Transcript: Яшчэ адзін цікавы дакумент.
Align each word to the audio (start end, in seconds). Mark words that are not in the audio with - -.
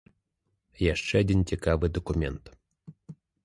Яшчэ 0.93 1.15
адзін 1.23 1.39
цікавы 1.53 1.93
дакумент. 2.01 2.43